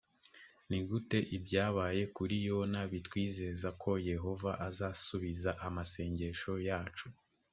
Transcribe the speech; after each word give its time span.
ni 0.69 0.79
gute 0.87 1.19
ibyabaye 1.37 2.01
kuri 2.15 2.35
yona 2.47 2.81
bitwizeza 2.91 3.69
ko 3.81 3.91
yehova 4.11 4.51
azasubiza 4.67 5.51
amasengesho 5.67 6.51
yacu? 6.69 7.07